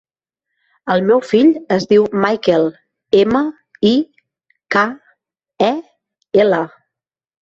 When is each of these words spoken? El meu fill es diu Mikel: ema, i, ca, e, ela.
El 0.93 1.03
meu 1.09 1.19
fill 1.31 1.51
es 1.75 1.85
diu 1.91 2.07
Mikel: 2.23 2.65
ema, 3.19 3.43
i, 3.93 3.95
ca, 4.77 4.87
e, 5.71 5.73
ela. 6.45 6.65